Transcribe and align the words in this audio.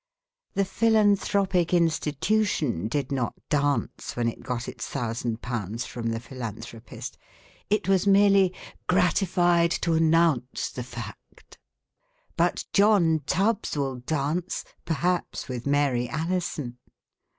The 0.55 0.65
Philanthropic 0.65 1.75
Institution 1.75 2.87
did 2.87 3.11
not 3.11 3.35
dance 3.49 4.15
when 4.15 4.27
it 4.27 4.41
got 4.41 4.67
its 4.67 4.87
thousand 4.87 5.43
pounds 5.43 5.85
from 5.85 6.07
the 6.09 6.19
Philanthropist. 6.19 7.19
It 7.69 7.87
was 7.87 8.07
merely" 8.07 8.51
grati 8.89 9.27
fied 9.27 9.69
to 9.83 9.93
announce 9.93 10.71
the 10.71 10.81
fact." 10.81 11.59
But 12.35 12.65
John 12.73 13.21
Tubbs 13.27 13.77
will 13.77 13.97
dance, 13.97 14.65
perhaps 14.85 15.47
with 15.47 15.67
Mary 15.67 16.09
Alison! 16.09 16.79